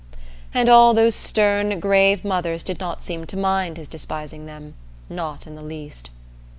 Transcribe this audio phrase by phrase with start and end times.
[0.51, 4.73] And all those stern grave mothers did not seem to mind his despising them,
[5.11, 6.09] not in the least.